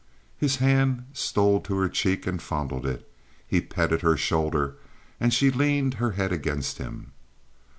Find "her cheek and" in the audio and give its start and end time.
1.77-2.41